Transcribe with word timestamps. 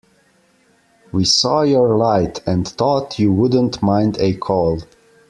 We 1.11 1.25
saw 1.25 1.61
your 1.61 1.95
light, 1.95 2.39
and 2.47 2.67
thought 2.67 3.19
you 3.19 3.31
wouldn't 3.31 3.83
mind 3.83 4.17
a 4.19 4.33
call. 4.33 4.81